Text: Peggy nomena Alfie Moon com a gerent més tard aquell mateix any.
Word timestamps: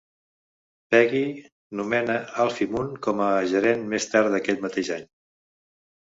Peggy 0.93 1.25
nomena 1.81 2.15
Alfie 2.45 2.69
Moon 2.71 2.89
com 3.07 3.21
a 3.25 3.27
gerent 3.51 3.83
més 3.91 4.07
tard 4.15 4.39
aquell 4.39 4.57
mateix 4.65 4.89
any. 4.97 5.05